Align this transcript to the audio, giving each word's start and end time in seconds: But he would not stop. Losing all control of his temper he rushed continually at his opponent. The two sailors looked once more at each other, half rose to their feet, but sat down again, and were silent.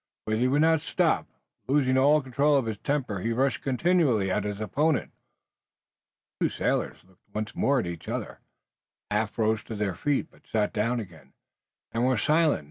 But 0.25 0.39
he 0.39 0.47
would 0.47 0.61
not 0.63 0.81
stop. 0.81 1.27
Losing 1.67 1.95
all 1.95 2.23
control 2.23 2.55
of 2.57 2.65
his 2.65 2.79
temper 2.79 3.19
he 3.19 3.33
rushed 3.33 3.61
continually 3.61 4.31
at 4.31 4.45
his 4.45 4.59
opponent. 4.59 5.11
The 6.39 6.45
two 6.45 6.49
sailors 6.49 7.03
looked 7.07 7.21
once 7.35 7.55
more 7.55 7.79
at 7.81 7.85
each 7.85 8.07
other, 8.07 8.39
half 9.11 9.37
rose 9.37 9.63
to 9.65 9.75
their 9.75 9.93
feet, 9.93 10.31
but 10.31 10.47
sat 10.51 10.73
down 10.73 10.99
again, 10.99 11.33
and 11.91 12.03
were 12.03 12.17
silent. 12.17 12.59